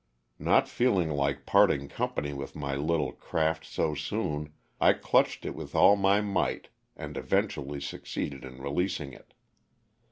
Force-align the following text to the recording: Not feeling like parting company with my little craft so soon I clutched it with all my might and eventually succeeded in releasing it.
Not 0.39 0.67
feeling 0.67 1.11
like 1.11 1.45
parting 1.45 1.87
company 1.87 2.33
with 2.33 2.55
my 2.55 2.73
little 2.75 3.11
craft 3.11 3.63
so 3.63 3.93
soon 3.93 4.51
I 4.79 4.93
clutched 4.93 5.45
it 5.45 5.53
with 5.53 5.75
all 5.75 5.95
my 5.95 6.21
might 6.21 6.69
and 6.95 7.15
eventually 7.15 7.79
succeeded 7.79 8.43
in 8.43 8.59
releasing 8.63 9.13
it. 9.13 9.35